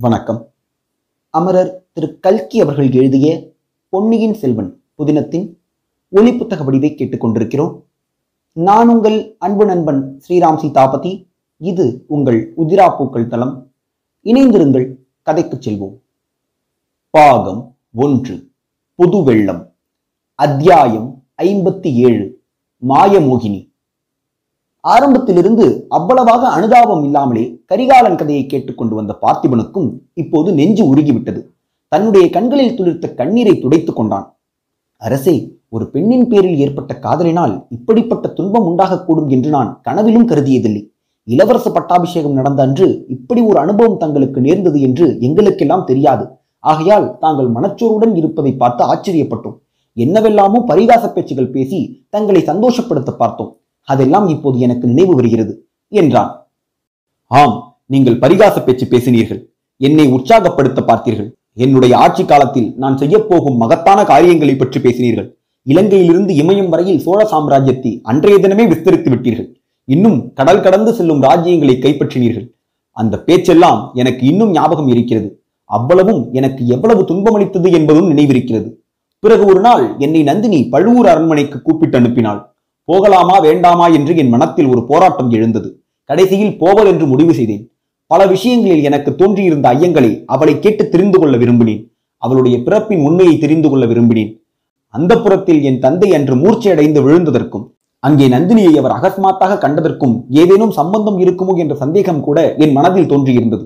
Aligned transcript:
வணக்கம். 0.00 0.52
அமரர் 1.30 1.86
திரு. 1.92 2.18
கல்கி 2.20 2.60
அவர்கள் 2.60 2.92
எழுதிய 2.92 3.50
பொன்னியின் 3.88 4.34
செல்வன் 4.34 4.82
புதினத்தின் 4.98 5.56
ஒலி 6.08 6.32
புத்தக 6.32 6.64
வடிவை 6.64 6.94
கேட்டுக்கொண்டிருக்கிறோம். 6.94 7.82
நான் 8.52 8.88
உங்கள் 8.88 9.36
அன்பு 9.38 9.64
நண்பன் 9.64 10.22
ஸ்ரீராம் 10.28 10.56
சீதாபதி. 10.56 11.28
இது 11.56 12.04
உங்கள் 12.08 12.54
உதிரா 12.56 12.96
பூக்கள் 12.98 13.26
தளம். 13.26 13.72
இணைந்திருங்கள் 14.24 14.94
கதைக்குச் 15.30 15.68
செல்வோம். 15.68 15.98
பாகம் 17.10 17.76
ஒன்று 17.94 18.50
புது 18.94 19.22
வெள்ளம் 19.22 19.74
அத்தியாயம் 20.34 21.24
ஐம்பத்தி 21.42 21.92
ஏழு 21.92 22.42
மாயமோகினி. 22.88 23.67
ஆரம்பத்திலிருந்து 24.92 25.64
அவ்வளவாக 25.88 26.42
அனுதாபம் 26.48 27.02
இல்லாமலே 27.04 27.44
கரிகாலன் 27.66 28.16
கதையை 28.16 28.44
கேட்டுக்கொண்டு 28.46 28.94
வந்த 28.94 29.12
பார்த்திபனுக்கும் 29.22 29.88
இப்போது 30.14 30.48
நெஞ்சு 30.52 30.84
உருகிவிட்டது. 30.92 31.40
தன்னுடைய 31.92 32.26
கண்களில் 32.30 32.76
துளிர்த்த 32.78 33.06
கண்ணீரை 33.14 33.54
துடைத்துக் 33.58 33.96
கொண்டான். 33.96 34.26
அரசே 35.02 35.36
ஒரு 35.68 35.84
பெண்ணின் 35.90 36.28
பேரில் 36.28 36.60
ஏற்பட்ட 36.64 36.92
காதலினால் 36.94 37.54
இப்படிப்பட்ட 37.68 38.26
துன்பம் 38.28 38.66
உண்டாகக்கூடும் 38.68 39.28
என்று 39.28 39.50
நான் 39.50 39.70
கனவிலும் 39.82 40.28
கருதியதில்லை. 40.28 40.82
இளவரச 41.28 41.66
பட்டாபிஷேகம் 41.70 42.32
நடந்த 42.32 42.60
அன்று 42.62 42.86
இப்படி 43.08 43.40
ஒரு 43.40 43.58
அனுபவம் 43.58 43.98
தங்களுக்கு 43.98 44.40
நேர்ந்தது 44.40 44.78
என்று 44.80 45.06
எங்களுக்கெல்லாம் 45.20 45.84
தெரியாது. 45.84 46.24
ஆகையால் 46.64 47.06
தாங்கள் 47.18 47.50
மனச்சோருடன் 47.52 48.14
இருப்பதை 48.14 48.52
பார்த்து 48.52 48.82
ஆச்சரியப்பட்டோம். 48.92 49.56
என்னவெல்லாமோ 49.96 50.58
பரிகாச 50.66 51.04
பேச்சுகள் 51.12 51.54
பேசி 51.56 51.78
தங்களை 52.08 52.42
சந்தோஷப்படுத்த 52.42 53.10
பார்த்தோம். 53.16 53.52
அதெல்லாம் 53.92 54.26
இப்போது 54.34 54.58
எனக்கு 54.66 54.86
நினைவு 54.92 55.12
வருகிறது 55.18 55.52
என்றான். 55.92 56.30
ஆம் 57.30 57.56
நீங்கள் 57.94 58.20
பரிகாச 58.22 58.56
பேச்சு 58.64 58.86
பேசினீர்கள் 58.92 59.40
என்னை 59.80 60.06
உற்சாகப்படுத்த 60.16 60.80
பார்த்தீர்கள். 60.90 61.28
என்னுடைய 61.64 61.92
ஆட்சி 62.04 62.24
காலத்தில் 62.30 62.68
நான் 62.82 62.98
செய்யப்போகும் 63.02 63.60
மகத்தான 63.62 64.00
காரியங்களை 64.10 64.54
பற்றி 64.56 64.78
பேசினீர்கள். 64.84 65.28
இலங்கையிலிருந்து 65.66 66.32
இமயம் 66.42 66.70
வரையில் 66.72 67.02
சோழ 67.06 67.20
சாம்ராஜ்யத்தை 67.32 67.92
அன்றைய 68.10 68.36
தினமே 68.44 68.64
விஸ்தரித்து 68.72 69.08
விட்டீர்கள். 69.12 69.48
இன்னும் 69.88 70.18
கடல் 70.38 70.62
கடந்து 70.66 70.92
செல்லும் 70.98 71.22
ராஜ்யங்களை 71.26 71.74
கைப்பற்றினீர்கள். 71.84 72.46
அந்த 72.96 73.14
பேச்செல்லாம் 73.26 73.80
எனக்கு 74.00 74.22
இன்னும் 74.30 74.52
ஞாபகம் 74.56 74.90
இருக்கிறது. 74.94 75.28
அவ்வளவும் 75.70 76.22
எனக்கு 76.38 76.62
எவ்வளவு 76.74 77.02
துன்பமளித்தது 77.10 77.68
என்பதும் 77.78 78.10
நினைவிருக்கிறது. 78.12 78.68
பிறகு 79.22 79.44
ஒரு 79.50 79.60
நாள் 79.66 79.84
என்னை 80.04 80.22
நந்தினி 80.28 80.60
பழுவூர் 80.74 81.08
அரண்மனைக்கு 81.12 81.58
கூப்பிட்டு 81.62 81.98
அனுப்பினாள். 82.00 82.40
போகலாமா 82.90 83.36
வேண்டாமா 83.46 83.86
என்று 83.96 84.12
என் 84.22 84.32
மனத்தில் 84.34 84.70
ஒரு 84.72 84.82
போராட்டம் 84.90 85.30
எழுந்தது. 85.38 85.68
கடைசியில் 86.10 86.54
போவதென்று 86.60 87.06
முடிவு 87.12 87.32
செய்தேன். 87.38 87.64
பல 88.10 88.20
விஷயங்களில் 88.34 88.86
எனக்கு 88.88 89.10
தோன்றியிருந்த 89.20 89.66
ஐயங்களை 89.74 90.10
அவளை 90.34 90.54
கேட்டு 90.58 90.84
தெரிந்து 90.92 91.18
கொள்ள 91.18 91.36
விரும்பினேன். 91.42 91.82
அவளுடைய 92.22 92.56
பிறப்பின் 92.66 93.02
உண்மையை 93.08 93.34
தெரிந்து 93.38 93.68
கொள்ள 93.70 93.86
விரும்பினேன். 93.86 94.30
அந்த 94.94 95.12
புறத்தில் 95.24 95.60
என் 95.68 95.82
தந்தை 95.84 96.08
அன்று 96.18 96.34
மூர்ச்சையடைந்து 96.42 97.00
விழுந்ததற்கும் 97.06 97.66
அங்கே 98.02 98.26
நந்தினியை 98.34 98.72
அவர் 98.80 98.94
அகஸ்மாத்தாக 98.96 99.58
கண்டதற்கும் 99.64 100.14
ஏதேனும் 100.40 100.74
சம்பந்தம் 100.78 101.18
இருக்குமோ 101.24 101.54
என்ற 101.62 101.74
சந்தேகம் 101.82 102.22
கூட 102.26 102.38
என் 102.64 102.74
மனதில் 102.76 103.10
தோன்றியிருந்தது. 103.12 103.64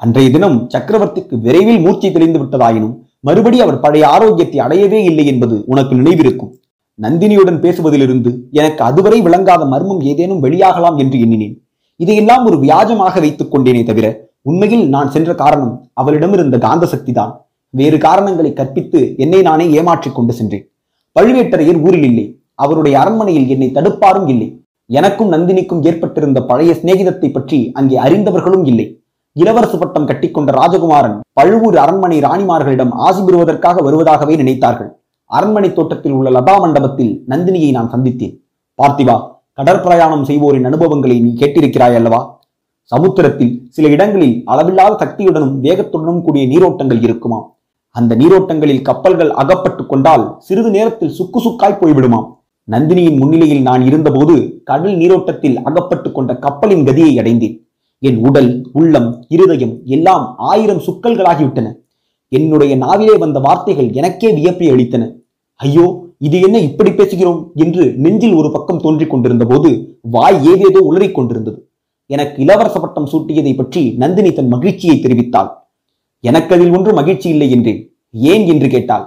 அன்றைய 0.00 0.28
தினம் 0.36 0.56
சக்கரவர்த்திக்கு 0.74 1.36
விரைவில் 1.46 1.82
மூர்ச்சை 1.84 2.10
தெளிந்து 2.12 2.38
விட்டதாயினும் 2.42 2.94
மறுபடி 3.28 3.58
அவர் 3.64 3.82
பழைய 3.84 4.04
ஆரோக்கியத்தை 4.08 4.58
அடையவே 4.66 5.00
இல்லை 5.10 5.24
என்பது 5.32 5.56
உனக்கு 5.72 5.94
நினைவிருக்கும். 6.00 6.52
நந்தினியுடன் 7.04 7.60
பேசுவதிலிருந்து 7.64 8.30
எனக்கு 8.60 8.82
அதுவரை 8.84 9.18
விளங்காத 9.26 9.62
மர்மம் 9.64 10.00
ஏதேனும் 10.10 10.42
வெளியாகலாம் 10.44 10.96
என்று 11.02 11.16
எண்ணினேன். 11.24 11.54
இதையெல்லாம் 12.00 12.44
ஒரு 12.48 12.56
வியாஜமாக 12.64 13.14
வைத்துக் 13.20 13.52
கொண்டேனே 13.52 13.82
தவிர 13.84 14.06
உண்மையில் 14.42 14.84
நான் 14.88 15.12
சென்ற 15.14 15.30
காரணம் 15.34 15.72
அவளிடம் 16.00 16.34
இருந்த 16.36 16.58
காந்த 16.58 16.84
சக்திதான் 16.92 17.32
வேறு 17.74 17.98
காரணங்களை 17.98 18.50
கற்பித்து 18.52 19.00
என்னை 19.16 19.40
நானே 19.48 19.66
ஏமாற்றிக் 19.78 20.16
கொண்டு 20.18 20.32
சென்றேன். 20.32 20.64
பழுவேட்டரையர் 21.16 21.80
ஊரில் 21.86 22.06
இல்லை. 22.10 22.26
அவருடைய 22.54 22.94
அரண்மனையில் 23.02 23.50
என்னை 23.54 23.68
தடுப்பாரும் 23.76 24.28
இல்லை. 24.28 24.48
எனக்கும் 24.90 25.32
நந்தினிக்கும் 25.32 25.82
ஏற்பட்டிருந்த 25.88 26.38
பழைய 26.42 26.72
சிநேகிதத்தை 26.78 27.28
பற்றி 27.32 27.58
அங்கே 27.72 27.96
அறிந்தவர்களும் 27.96 28.64
இல்லை. 28.64 28.86
இளவரசு 29.36 29.76
பட்டம் 29.78 30.08
கட்டிக்கொண்ட 30.08 30.52
ராஜகுமாரன் 30.52 31.18
பழுவூர் 31.32 31.76
அரண்மனை 31.76 32.18
ராணிமார்களிடம் 32.20 32.94
ஆசி 33.06 33.20
பெறுவதற்காக 33.22 33.82
வருவதாகவே 33.88 34.36
நினைத்தார்கள். 34.42 34.90
அரண்மனை 35.36 35.72
தோட்டத்தில் 35.72 36.12
உள்ள 36.12 36.28
லதா 36.30 36.54
மண்டபத்தில் 36.60 37.24
நந்தினியை 37.28 37.70
நான் 37.70 37.92
சந்தித்தேன். 37.94 38.34
பார்த்திவா 38.78 39.16
கடற்பிரயாணம் 39.58 40.22
செய்வோரின் 40.22 40.64
அனுபவங்களை 40.64 41.20
நீ 41.20 41.30
கேட்டிருக்கிறாய் 41.40 41.96
அல்லவா? 41.98 42.20
சமுத்திரத்தில் 42.82 43.52
சில 43.68 43.88
இடங்களில் 43.88 44.42
அளவில்லாத 44.44 44.92
சக்தியுடனும் 45.02 45.56
வேகத்துடனும் 45.62 46.22
கூடிய 46.22 46.44
நீரோட்டங்கள் 46.52 47.02
இருக்குமாம் 47.02 47.46
அந்த 47.88 48.16
நீரோட்டங்களில் 48.16 48.82
கப்பல்கள் 48.82 49.30
அகப்பட்டு 49.30 49.86
கொண்டால் 49.86 50.36
சிறிது 50.38 50.70
நேரத்தில் 50.70 51.14
சுக்கு 51.18 51.40
சுக்காய் 51.40 51.80
போய்விடுமாம். 51.80 52.26
நந்தினியின் 52.68 53.18
முன்னிலையில் 53.18 53.62
நான் 53.62 53.82
இருந்தபோது 53.86 54.62
கடல் 54.64 54.96
நீரோட்டத்தில் 54.96 55.56
அகப்பட்டு 55.62 56.12
கொண்ட 56.12 56.36
கப்பலின் 56.36 56.84
கதியை 56.84 57.14
அடைந்தேன். 57.18 57.56
என் 57.98 58.18
உடல் 58.26 58.50
உள்ளம் 58.72 59.08
இருதயம் 59.28 59.74
எல்லாம் 59.84 60.34
ஆயிரம் 60.36 60.82
சுக்கல்களாகிவிட்டன. 60.86 61.68
என்னுடைய 62.28 62.76
நாவிலே 62.76 63.18
வந்த 63.18 63.38
வார்த்தைகள் 63.38 63.90
எனக்கே 63.92 64.28
வியப்பை 64.32 64.68
அளித்தன. 64.72 65.02
ஐயோ 65.60 65.86
இது 66.26 66.36
என்ன 66.46 66.56
இப்படி 66.68 66.90
பேசுகிறோம் 66.90 67.40
என்று 67.64 67.84
நெஞ்சில் 68.04 68.36
ஒரு 68.40 68.48
பக்கம் 68.54 68.80
தோன்றிக் 68.84 69.12
கொண்டிருந்த 69.12 69.44
போது 69.50 69.70
வாய் 70.14 70.38
ஏதேதோ 70.52 70.80
உளறிக் 70.88 71.16
கொண்டிருந்தது. 71.16 71.58
எனக்கு 72.10 72.36
இளவரச 72.44 72.76
பட்டம் 72.80 73.08
சூட்டியதை 73.12 73.52
பற்றி 73.56 73.82
நந்தினி 74.02 74.30
தன் 74.38 74.50
மகிழ்ச்சியை 74.54 74.96
தெரிவித்தாள். 75.00 75.50
எனக்கு 76.24 76.54
அதில் 76.56 76.74
ஒன்று 76.76 76.92
மகிழ்ச்சி 77.00 77.28
இல்லை 77.34 77.48
என்றேன். 77.56 77.80
ஏன் 78.32 78.44
என்று 78.52 78.68
கேட்டாள். 78.68 79.04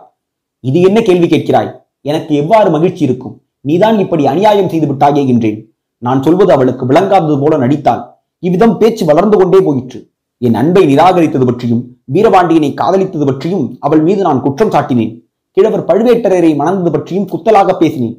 இது 0.64 0.80
என்ன 0.82 1.00
கேள்வி 1.02 1.28
கேட்கிறாய்? 1.28 1.72
எனக்கு 2.02 2.34
எவ்வாறு 2.36 2.70
மகிழ்ச்சி 2.76 3.04
இருக்கும்? 3.08 3.36
நீதான் 3.62 3.98
இப்படி 4.04 4.24
அநியாயம் 4.32 4.72
செய்து 4.72 4.88
விட்டாயே 4.92 5.24
என்றேன். 5.34 5.60
நான் 6.04 6.24
சொல்வது 6.26 6.52
அவளுக்கு 6.56 6.84
விளங்காதது 6.86 7.36
போல 7.44 7.58
நடித்தாள். 7.64 8.02
இவ்விதம் 8.44 8.78
பேச்சு 8.78 9.04
வளர்ந்து 9.12 9.38
கொண்டே 9.42 9.60
போயிற்று. 9.68 10.00
என் 10.42 10.58
அன்பை 10.62 10.86
நிராகரித்தது 10.92 11.46
பற்றியும் 11.50 11.84
வீரபாண்டியனை 12.14 12.72
காதலித்தது 12.80 13.26
பற்றியும் 13.30 13.66
அவள் 13.80 14.02
மீது 14.08 14.22
நான் 14.28 14.44
குற்றம் 14.46 14.74
சாட்டினேன். 14.76 15.14
கிழவர் 15.58 15.88
பழுவேட்டரையரை 15.90 16.52
மணந்தது 16.60 16.92
பற்றியும் 16.92 17.28
குத்தலாக 17.32 17.72
பேசினேன். 17.80 18.16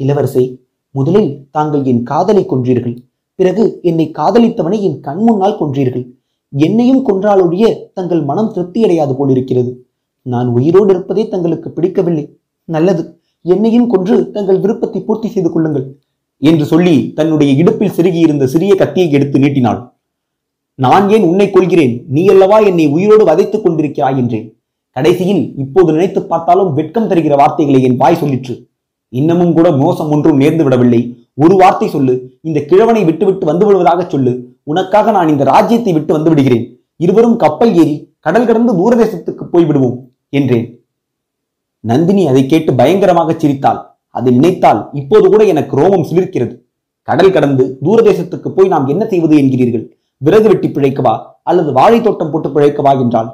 இளவரசே 0.00 0.44
முதலில் 0.90 1.30
தாங்கள் 1.50 1.84
என் 1.84 2.02
காதலை 2.02 2.42
கொன்றீர்கள். 2.46 2.96
பிறகு 3.34 3.64
என்னை 3.82 4.06
காதலித்தவனை 4.18 4.78
என் 4.88 5.00
கண் 5.00 5.22
முன்னால் 5.26 5.58
கொன்றீர்கள். 5.60 6.04
என்னையும் 6.52 7.02
கொன்றாலொழிய 7.08 7.64
தங்கள் 7.92 8.22
மனம் 8.22 8.52
திருப்தியடையாது 8.54 9.14
போலிருக்கிறது. 9.16 9.70
நான் 10.22 10.48
உயிரோடு 10.48 10.90
இருப்பதே 10.94 11.24
தங்களுக்கு 11.28 11.70
பிடிக்கவில்லை. 11.70 12.24
நல்லது 12.64 13.02
என்னையும் 13.42 13.88
கொன்று 13.88 14.16
தங்கள் 14.32 14.60
விருப்பத்தை 14.60 15.00
பூர்த்தி 15.00 15.28
செய்து 15.28 15.50
கொள்ளுங்கள் 15.50 15.86
என்று 16.42 16.64
சொல்லி 16.64 16.96
தன்னுடைய 17.18 17.50
இடுப்பில் 17.60 17.94
சிறுகியிருந்த 17.96 18.46
சிறிய 18.46 18.72
கத்தியை 18.74 19.08
எடுத்து 19.12 19.38
நீட்டினாள். 19.38 19.80
நான் 20.74 21.06
ஏன் 21.14 21.24
உன்னை 21.30 21.50
கொள்கிறேன் 21.50 21.94
நீ 22.16 22.22
அல்லவா 22.26 22.58
என்னை 22.70 22.86
உயிரோடு 22.96 23.24
வதைத்துக் 23.24 23.64
கொண்டிருக்கிறாய் 23.64 24.18
என்றேன். 24.22 24.48
கடைசியில் 24.98 25.42
இப்போது 25.62 25.90
நினைத்து 25.92 26.20
பார்த்தாலும் 26.30 26.70
வெட்கம் 26.78 27.08
தருகிற 27.10 27.34
வார்த்தைகளை 27.40 27.80
என் 27.88 27.98
வாய் 28.00 28.18
சொல்லிற்று. 28.20 28.54
இன்னமும் 29.08 29.52
கூட 29.56 29.70
மோசம் 29.82 30.10
ஒன்றும் 30.14 30.40
நேர்ந்து 30.40 30.64
விடவில்லை. 30.66 31.00
ஒரு 31.34 31.54
வார்த்தை 31.60 31.88
சொல்லு 31.88 32.14
இந்த 32.42 32.58
கிழவனை 32.70 33.02
விட்டுவிட்டு 33.04 33.44
வந்து 33.46 33.66
விடுவதாக 33.66 34.06
சொல்லு. 34.14 34.32
உனக்காக 34.62 35.10
நான் 35.10 35.28
இந்த 35.28 35.44
ராஜ்யத்தை 35.44 35.92
விட்டு 35.92 36.12
வந்து 36.12 36.30
விடுகிறேன். 36.32 36.64
இருவரும் 36.96 37.36
கப்பல் 37.36 37.72
ஏறி 37.74 37.94
கடல் 38.20 38.46
கடந்து 38.46 38.72
தூரதேசத்துக்கு 38.80 39.44
போய் 39.52 39.64
விடுவோம் 39.64 39.96
என்றேன். 40.38 40.66
நந்தினி 41.80 42.26
அதை 42.26 42.46
கேட்டு 42.46 42.74
பயங்கரமாக 42.74 43.36
சிரித்தாள். 43.42 43.80
அதை 44.08 44.32
நினைத்தால் 44.32 44.80
இப்போது 44.92 45.26
கூட 45.28 45.44
எனக்கு 45.44 45.74
ரோமம் 45.80 46.08
சிலிர்க்கிறது. 46.10 46.54
கடல் 47.02 47.34
கடந்து 47.36 47.78
தூரதேசத்துக்கு 47.84 48.48
போய் 48.48 48.72
நாம் 48.74 48.86
என்ன 48.86 49.04
செய்வது 49.06 49.36
என்கிறீர்கள்? 49.36 49.84
விறகு 50.16 50.48
வெட்டி 50.48 50.68
பிழைக்கவா? 50.68 51.16
அல்லது 51.42 51.72
வாழை 51.72 52.00
தோட்டம் 52.00 52.30
போட்டு 52.30 52.48
பிழைக்கவா? 52.48 53.00
என்றாள். 53.04 53.30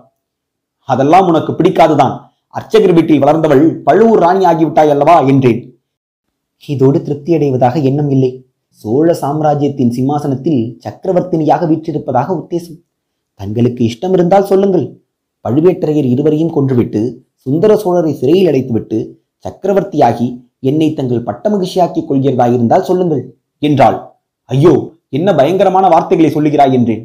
அதெல்லாம் 0.88 1.28
உனக்கு 1.30 1.52
பிடிக்காதுதான். 1.52 2.14
அர்ச்சகர் 2.48 2.94
வீட்டில் 2.96 3.22
வளர்ந்தவள் 3.22 3.64
பழுவூர் 3.86 4.22
ராணி 4.24 4.44
ஆகிவிட்டாய் 4.50 4.92
அல்லவா 4.94 5.16
என்றேன். 5.32 5.60
இதோடு 6.64 7.02
திருப்தி 7.02 7.34
அடைவதாக 7.36 7.78
எண்ணம் 7.88 8.10
இல்லை. 8.10 8.30
சோழ 8.70 9.08
சாம்ராஜ்யத்தின் 9.14 9.92
சிம்மாசனத்தில் 9.96 10.60
சக்கரவர்த்தினியாக 10.84 11.66
வீற்றிருப்பதாக 11.70 12.28
உத்தேசம். 12.40 12.78
தங்களுக்கு 13.40 13.82
இஷ்டம் 13.84 14.12
இருந்தால் 14.12 14.48
சொல்லுங்கள். 14.50 14.86
பழுவேட்டரையர் 15.44 16.08
இருவரையும் 16.12 16.54
கொன்றுவிட்டு 16.56 17.02
சுந்தர 17.46 17.72
சோழரை 17.84 18.12
சிறையில் 18.12 18.48
அடைத்துவிட்டு 18.50 18.98
சக்கரவர்த்தியாகி 19.44 20.28
என்னை 20.60 20.88
தங்கள் 20.92 21.26
பட்ட 21.28 21.50
மகிழ்ச்சியாக்கிக் 21.50 22.08
கொள்கிறதாயிருந்தால் 22.10 22.86
சொல்லுங்கள் 22.88 23.24
என்றாள். 23.58 23.98
ஐயோ 24.50 24.74
என்ன 25.08 25.28
பயங்கரமான 25.34 25.88
வார்த்தைகளை 25.88 26.30
சொல்லுகிறாய் 26.32 26.72
என்றேன். 26.72 27.02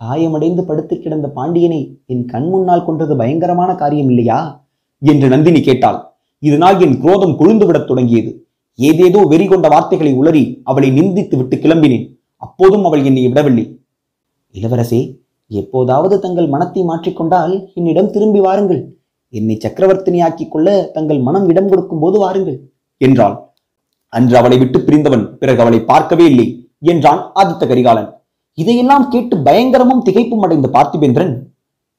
காயமடைந்து 0.00 0.62
படுத்து 0.64 0.98
கிடந்த 0.98 1.28
பாண்டியனை 1.28 2.00
என் 2.06 2.24
கண் 2.24 2.48
முன்னால் 2.48 2.84
கொன்றது 2.84 3.16
பயங்கரமான 3.16 3.74
காரியம் 3.74 4.08
இல்லையா? 4.08 4.66
என்று 4.98 5.28
நந்தினி 5.28 5.60
கேட்டாள். 5.60 5.98
இதனால் 6.38 6.80
என் 6.80 7.00
குரோதம் 7.00 7.38
கொழுந்துவிடத் 7.38 7.84
தொடங்கியது. 7.84 8.46
ஏதேதோ 8.74 9.20
வெறி 9.22 9.46
கொண்ட 9.46 9.68
வார்த்தைகளை 9.68 10.12
உளறி 10.14 10.60
அவளை 10.64 10.90
நிந்தித்து 10.90 11.36
விட்டு 11.36 11.56
கிளம்பினேன். 11.56 12.06
அப்போதும் 12.36 12.84
அவள் 12.84 13.04
என்னை 13.04 13.28
விடவில்லை. 13.28 13.80
இளவரசே 14.52 15.00
எப்போதாவது 15.46 16.20
தங்கள் 16.20 16.48
மனத்தை 16.48 16.82
மாற்றிக்கொண்டால் 16.82 17.68
என்னிடம் 17.74 18.10
திரும்பி 18.10 18.40
வாருங்கள். 18.40 18.96
என்னை 19.28 19.58
சக்கரவர்த்தினியாக்கிக் 19.64 20.48
கொள்ள 20.48 20.90
தங்கள் 20.92 21.20
மனம் 21.20 21.48
இடம் 21.48 21.68
கொடுக்கும் 21.68 21.98
போது 21.98 22.18
வாருங்கள் 22.18 22.58
என்றாள். 22.96 23.36
அன்று 24.06 24.36
அவளை 24.36 24.58
விட்டு 24.58 24.78
பிரிந்தவன் 24.78 25.36
பிறகு 25.36 25.60
அவளை 25.60 25.80
பார்க்கவே 25.80 26.24
இல்லை 26.24 26.46
என்றான் 26.78 27.32
ஆதித்த 27.34 27.66
கரிகாலன். 27.66 28.19
இதையெல்லாம் 28.58 29.04
கேட்டு 29.08 29.34
பயங்கரமும் 29.46 30.04
திகைப்பும் 30.06 30.44
அடைந்த 30.44 30.68
பார்த்திபேந்திரன் 30.76 31.34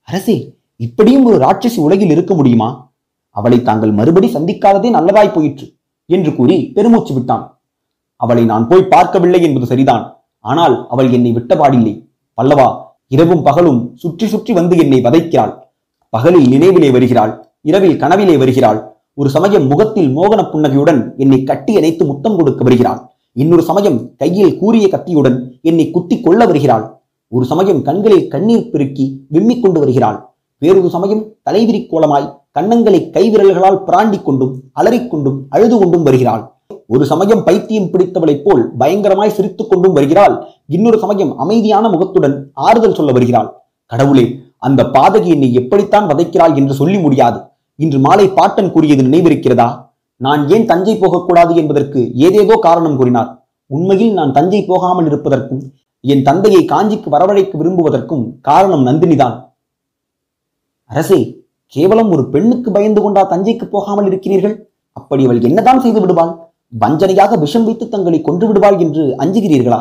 அரசே 0.08 0.36
இப்படியும் 0.80 1.26
ஒரு 1.30 1.38
ராட்சசி 1.44 1.80
உலகில் 1.88 2.14
இருக்க 2.16 2.34
முடியுமா? 2.34 2.70
அவளை 3.36 3.58
தாங்கள் 3.68 3.94
மறுபடி 4.00 4.28
சந்திக்காததே 4.36 4.90
நல்லதாய் 4.96 5.34
போயிற்று 5.36 5.66
என்று 6.10 6.32
கூறி 6.36 6.58
பெருமூச்சு 6.76 7.14
விட்டான். 7.14 7.44
அவளை 8.22 8.44
நான் 8.52 8.66
போய் 8.70 8.90
பார்க்கவில்லை 8.94 9.40
என்பது 9.48 9.68
சரிதான் 9.72 10.04
ஆனால் 10.46 10.76
அவள் 10.94 11.10
என்னை 11.18 11.32
விட்டபாடில்லை 11.38 11.94
பல்லவா 12.38 12.68
இரவும் 13.16 13.44
பகலும் 13.48 13.80
சுற்றி 14.02 14.28
சுற்றி 14.34 14.52
வந்து 14.60 14.76
என்னை 14.84 15.00
வதைக்கிறாள். 15.06 15.54
பகலில் 16.14 16.48
நினைவிலே 16.54 16.90
வருகிறாள் 16.96 17.34
இரவில் 17.70 18.00
கனவிலே 18.04 18.36
வருகிறாள். 18.42 18.80
ஒரு 19.14 19.30
சமயம் 19.36 19.66
முகத்தில் 19.72 20.10
மோகன 20.18 20.42
புன்னகையுடன் 20.52 21.02
என்னை 21.18 21.40
கட்டி 21.50 21.74
அணைத்து 21.80 22.04
முத்தம் 22.06 22.38
கொடுக்க 22.40 22.62
வருகிறாள். 22.68 23.00
இன்னொரு 23.34 23.62
சமயம் 23.62 24.16
கையில் 24.18 24.58
கூறிய 24.58 24.88
கத்தியுடன் 24.88 25.60
என்னை 25.62 25.92
குத்தி 25.92 26.22
கொள்ள 26.22 26.46
வருகிறாள். 26.46 27.02
ஒரு 27.28 27.46
சமயம் 27.46 27.82
கண்களில் 27.82 28.28
கண்ணீர் 28.28 28.70
பெருக்கி 28.70 29.26
விம்மிக் 29.34 29.62
கொண்டு 29.62 29.80
வருகிறாள். 29.80 30.30
வேறொரு 30.58 30.90
சமயம் 30.90 31.28
தலைவிரி 31.50 31.88
கோலமாய் 31.88 32.40
கன்னங்களை 32.60 33.10
கைவிரல்களால் 33.10 33.84
பிராண்டிக் 33.84 34.26
கொண்டும் 34.26 34.62
அலறிக்கொண்டும் 34.80 35.38
அழுது 35.50 35.78
கொண்டும் 35.78 36.04
வருகிறாள். 36.04 36.52
ஒரு 36.88 37.06
சமயம் 37.06 37.44
பைத்தியம் 37.44 37.90
பிடித்தவளைப் 37.92 38.44
போல் 38.44 38.72
பயங்கரமாய் 38.80 39.28
சிரித்துக் 39.28 39.70
கொண்டும் 39.70 39.94
வருகிறாள். 39.94 40.46
இன்னொரு 40.66 41.00
சமயம் 41.00 41.38
அமைதியான 41.38 41.90
முகத்துடன் 41.90 42.50
ஆறுதல் 42.54 42.94
சொல்ல 42.94 43.12
வருகிறாள். 43.12 43.54
கடவுளே 43.86 44.40
அந்த 44.58 44.84
பாதகி 44.84 45.26
என்னை 45.26 45.54
எப்படித்தான் 45.54 46.08
வதைக்கிறாள் 46.08 46.56
என்று 46.56 46.74
சொல்லி 46.74 46.98
முடியாது. 46.98 47.40
இன்று 47.76 48.00
மாலை 48.00 48.28
பாட்டன் 48.28 48.72
கூறியது 48.72 49.04
நினைவிருக்கிறதா? 49.04 49.91
நான் 50.26 50.42
ஏன் 50.56 50.66
தஞ்சை 50.72 50.96
போகக்கூடாது 50.96 51.54
என்பதற்கு 51.62 52.00
ஏதேதோ 52.26 52.56
காரணம் 52.66 52.98
கூறினார். 53.00 53.30
உண்மையில் 53.72 54.14
நான் 54.18 54.34
தஞ்சை 54.38 54.62
போகாமல் 54.72 55.08
இருப்பதற்கும் 55.10 55.62
என் 56.04 56.26
தந்தையை 56.28 56.62
காஞ்சிக்கு 56.72 57.10
வரவழைக்க 57.14 57.54
விரும்புவதற்கும் 57.62 58.24
காரணம் 58.50 58.84
நந்தினிதான். 58.88 59.36
அரசே 60.92 61.20
கேவலம் 61.74 62.10
ஒரு 62.16 62.24
பெண்ணுக்கு 62.34 62.70
பயந்து 62.76 63.02
கொண்டா 63.02 63.22
தஞ்சைக்கு 63.34 63.66
போகாமல் 63.76 64.08
இருக்கிறீர்கள்? 64.10 64.56
அப்படி 64.98 65.22
அவள் 65.28 65.46
என்னதான் 65.48 65.82
செய்து 65.84 66.00
விடுவாள்? 66.04 66.32
வஞ்சனையாக 66.74 67.38
விஷம் 67.44 67.66
வைத்து 67.68 67.86
தங்களை 67.94 68.20
கொன்று 68.28 68.46
விடுவாள் 68.50 68.78
என்று 68.86 69.04
அஞ்சுகிறீர்களா? 69.24 69.80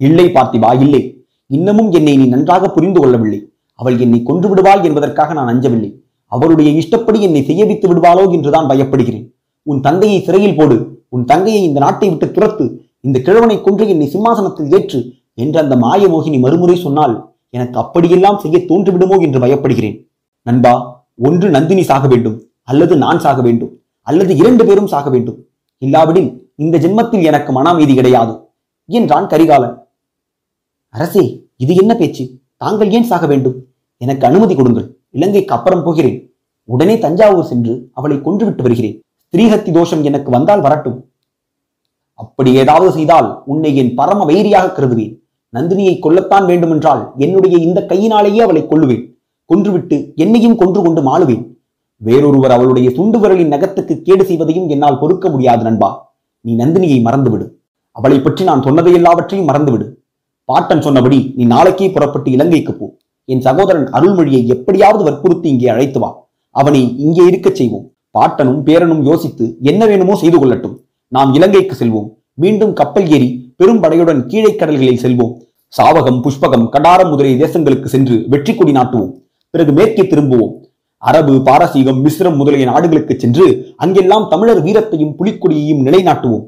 இல்லை 0.00 0.26
பார்த்திபா 0.36 0.70
இல்லை. 0.84 1.02
இன்னமும் 1.50 1.90
என்னை 1.98 2.14
நீ 2.20 2.26
நன்றாக 2.34 2.70
புரிந்து 2.76 3.00
கொள்ளவில்லை. 3.02 3.40
அவள் 3.78 3.96
என்னை 4.04 4.20
கொன்று 4.28 4.46
விடுவாள் 4.50 4.84
என்பதற்காக 4.88 5.32
நான் 5.38 5.50
அஞ்சவில்லை. 5.52 5.90
அவருடைய 6.32 6.70
இஷ்டப்படி 6.82 7.18
என்னை 7.28 7.42
செய்ய 7.48 7.64
வைத்து 7.70 7.86
விடுவாளோ 7.90 8.24
என்றுதான் 8.36 8.70
பயப்படுகிறேன். 8.70 9.26
உன் 9.66 9.80
தந்தையை 9.86 10.18
சிறையில் 10.26 10.58
போடு. 10.58 10.76
உன் 11.14 11.24
தங்கையை 11.30 11.62
இந்த 11.68 11.78
நாட்டை 11.84 12.08
விட்டு 12.08 12.26
துரத்து. 12.36 12.64
இந்த 13.06 13.18
கிழவனை 13.26 13.56
கொன்று 13.60 13.84
என்னை 13.88 14.06
சிம்மாசனத்தில் 14.14 14.72
ஏற்று 14.76 15.00
என்று 15.42 15.58
அந்த 15.62 15.74
மாயமோகினி 15.84 16.38
மறுமுறை 16.44 16.76
சொன்னால் 16.84 17.14
எனக்கு 17.56 17.76
அப்படியெல்லாம் 17.82 18.40
செய்ய 18.42 18.56
தோன்றிவிடுமோ 18.70 19.16
என்று 19.26 19.38
பயப்படுகிறேன். 19.44 19.96
நண்பா 20.46 20.72
ஒன்று 21.28 21.46
நந்தினி 21.56 21.84
சாக 21.90 22.06
வேண்டும் 22.06 22.36
அல்லது 22.62 22.94
நான் 23.04 23.20
சாக 23.26 23.40
வேண்டும் 23.46 23.72
அல்லது 24.02 24.32
இரண்டு 24.36 24.62
பேரும் 24.68 24.90
சாக 24.92 25.08
வேண்டும். 25.10 25.38
இல்லாவிடில் 25.82 26.28
இந்த 26.56 26.76
ஜென்மத்தில் 26.84 27.26
எனக்கு 27.30 27.50
மனாமீதி 27.58 27.94
கிடையாது 27.94 28.34
என்றான் 28.88 29.26
கரிகாலன். 29.26 29.74
அரசே 30.94 31.24
இது 31.56 31.72
என்ன 31.74 31.92
பேச்சு? 31.96 32.24
தாங்கள் 32.56 32.90
ஏன் 32.90 33.08
சாக 33.10 33.26
வேண்டும்? 33.26 33.56
எனக்கு 34.00 34.24
அனுமதி 34.26 34.54
கொடுங்கள் 34.54 34.86
இலங்கைக்கு 35.16 35.54
அப்புறம் 35.56 35.84
போகிறேன். 35.86 36.16
உடனே 36.68 36.94
தஞ்சாவூர் 37.04 37.50
சென்று 37.50 37.74
அவளை 37.98 38.16
கொன்றுவிட்டு 38.16 38.64
வருகிறேன். 38.66 38.96
ஸ்ரீஹத்தி 39.34 39.70
தோஷம் 39.72 40.02
எனக்கு 40.08 40.30
வந்தால் 40.30 40.62
வரட்டும். 40.66 40.98
அப்படி 42.22 42.50
ஏதாவது 42.54 42.90
செய்தால் 42.92 43.28
உன்னை 43.44 43.76
என் 43.80 43.94
பரம 43.94 44.24
வைரியாக 44.30 44.72
கருதுவேன். 44.76 45.12
நந்தினியை 45.56 45.94
கொல்லத்தான் 46.04 46.46
வேண்டுமென்றால் 46.50 47.02
என்னுடைய 47.24 47.56
இந்த 47.66 47.80
கையினாலேயே 47.90 48.40
அவளை 48.46 48.62
கொல்லுவேன். 48.70 49.04
கொன்றுவிட்டு 49.50 49.96
என்னையும் 50.14 50.56
கொன்று 50.56 50.80
கொண்டு 50.82 51.02
மாளுவேன். 51.02 51.44
வேறொருவர் 51.96 52.54
அவளுடைய 52.56 52.88
சுண்டு 52.96 53.18
விரலின் 53.18 53.52
நகத்துக்கு 53.54 53.94
கேடு 54.06 54.24
செய்வதையும் 54.24 54.68
என்னால் 54.68 54.98
பொறுக்க 55.02 55.28
முடியாது 55.28 55.62
நண்பா. 55.68 55.90
நீ 56.44 56.52
நந்தினியை 56.62 56.98
மறந்துவிடு. 57.06 57.46
அவளை 57.96 58.18
பற்றி 58.20 58.42
நான் 58.44 58.64
சொன்னதை 58.66 58.92
எல்லாவற்றையும் 58.92 59.48
மறந்துவிடு. 59.50 59.86
பாட்டன் 60.44 60.84
சொன்னபடி 60.88 61.18
நீ 61.36 61.44
நாளைக்கே 61.44 61.90
புறப்பட்டு 61.90 62.30
இலங்கைக்கு 62.30 62.74
போ. 62.74 62.86
என் 63.24 63.40
சகோதரன் 63.40 63.88
அருள்மொழியை 63.96 64.42
எப்படியாவது 64.56 65.02
வற்புறுத்தி 65.08 65.48
இங்கே 65.48 65.68
அழைத்து 65.68 65.98
வா. 66.00 66.10
அவனை 66.50 66.82
இங்கே 66.96 67.24
இருக்கச் 67.30 67.58
செய்வோம். 67.60 67.86
பாட்டனும் 68.14 68.60
பேரனும் 68.68 69.02
யோசித்து 69.08 69.46
என்ன 69.70 69.82
வேணுமோ 69.86 70.14
செய்து 70.22 70.38
கொள்ளட்டும். 70.38 70.76
நாம் 71.12 71.34
இலங்கைக்கு 71.38 71.74
செல்வோம். 71.80 72.08
மீண்டும் 72.42 72.72
கப்பல் 72.72 73.08
ஏறி 73.16 73.28
பெரும்படையுடன் 73.58 74.20
கீழே 74.30 74.50
கடல்களில் 74.54 75.02
செல்வோம். 75.04 75.34
சாவகம் 75.72 76.20
புஷ்பகம் 76.24 76.66
கடாரம் 76.74 77.10
முதலிய 77.12 77.36
தேசங்களுக்கு 77.44 77.88
சென்று 77.94 78.16
வெற்றி 78.28 78.52
கொடி 78.54 78.72
நாட்டுவோம். 78.72 79.12
பிறகு 79.54 79.72
மேற்கே 79.72 80.02
திரும்புவோம். 80.02 80.54
அரபு 81.02 81.34
பாரசீகம் 81.48 82.00
மிஸ்ரம் 82.04 82.36
முதலிய 82.36 82.64
நாடுகளுக்கு 82.70 83.14
சென்று 83.22 83.46
அங்கெல்லாம் 83.76 84.26
தமிழர் 84.28 84.62
வீரத்தையும் 84.64 85.12
புலிக்கொடியையும் 85.18 85.84
நிலைநாட்டுவோம். 85.86 86.46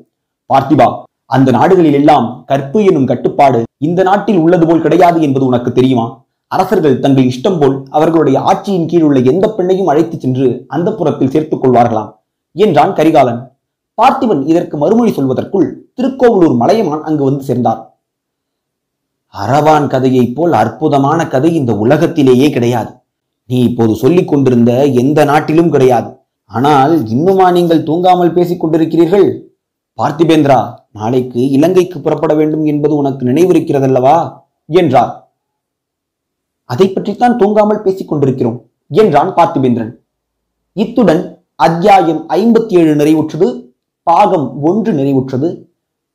பார்த்திபா 0.50 0.88
அந்த 1.36 1.48
நாடுகளில் 1.56 1.98
எல்லாம் 1.98 2.26
கற்பு 2.46 2.78
எனும் 2.84 3.08
கட்டுப்பாடு 3.10 3.60
இந்த 3.88 4.00
நாட்டில் 4.08 4.40
உள்ளது 4.44 4.64
போல் 4.66 4.84
கிடையாது 4.84 5.18
என்பது 5.26 5.44
உனக்கு 5.50 5.72
தெரியுமா? 5.72 6.06
அரசர்கள் 6.50 6.98
தங்கள் 6.98 7.24
இஷ்டம் 7.24 7.60
போல் 7.60 7.86
அவர்களுடைய 7.90 8.38
ஆட்சியின் 8.40 8.86
கீழ் 8.86 9.02
உள்ள 9.02 9.20
எந்த 9.20 9.54
பெண்ணையும் 9.58 9.84
அழைத்துச் 9.84 10.20
சென்று 10.20 10.64
அந்த 10.68 10.94
புறத்தில் 10.94 11.30
சேர்த்துக் 11.30 11.64
கொள்வார்களாம். 11.64 12.12
என்றான் 12.52 12.92
கரிகாலன். 12.92 13.52
பார்த்திபன் 14.02 14.46
இதற்கு 14.46 14.76
மறுமொழி 14.76 15.10
சொல்வதற்குள் 15.10 15.72
திருக்கோவலூர் 15.94 16.56
மலையமான் 16.56 17.02
அங்கு 17.02 17.24
வந்து 17.24 17.44
சேர்ந்தார். 17.44 17.98
அரவான் 19.34 19.86
கதையைப் 19.86 20.34
போல் 20.34 20.52
அற்புதமான 20.52 21.26
கதை 21.26 21.54
இந்த 21.54 21.76
உலகத்திலேயே 21.76 22.50
கிடையாது. 22.50 22.90
நீ 23.46 23.60
இப்போது 23.60 23.94
சொல்லிக் 23.94 24.28
கொண்டிருந்த 24.28 24.86
எந்த 24.86 25.24
நாட்டிலும் 25.24 25.70
கிடையாது. 25.70 26.16
ஆனால் 26.44 27.06
இன்னுமா 27.06 27.50
நீங்கள் 27.50 27.82
தூங்காமல் 27.82 28.32
பேசிக் 28.32 28.66
கொண்டிருக்கிறீர்கள்? 28.66 29.40
பார்த்திபேந்திரா 30.02 30.74
நாளைக்கு 30.92 31.50
இலங்கைக்கு 31.50 32.00
புறப்பட 32.00 32.34
வேண்டும் 32.34 32.64
என்பது 32.64 32.96
உனக்கு 32.96 33.26
நினைவிருக்கிறதல்லவா? 33.26 34.32
என்றார். 34.66 35.19
அதை 36.70 36.92
பற்றித்தான் 36.92 37.36
தூங்காமல் 37.36 37.82
பேசிக் 37.82 38.08
கொண்டிருக்கிறோம் 38.08 38.66
என்றான் 38.88 39.34
பார்த்திபேந்திரன். 39.34 39.92
இத்துடன் 40.72 41.44
அத்தியாயம் 41.54 42.28
ஐம்பத்தி 42.28 42.68
ஏழு 42.68 42.94
நிறைவுற்றது 42.94 43.66
பாகம் 44.02 44.62
ஒன்று 44.62 44.92
நிறைவுற்றது. 44.92 45.64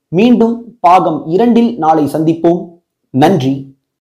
மீண்டும் 0.08 0.77
பாகம் 0.79 1.25
இரண்டில் 1.25 1.77
நாளை 1.77 2.06
சந்திப்போம். 2.06 2.70
நன்றி. 3.10 3.75